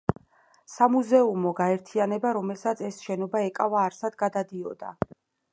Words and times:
სამუზეუმო 0.75 1.51
გაერთიანება, 1.59 2.33
რომელსაც 2.39 2.83
ეს 2.89 2.99
შენობა 3.11 3.45
ეკავა, 3.51 3.87
არსად 3.89 4.15
არ 4.19 4.21
გადადიოდა. 4.27 4.99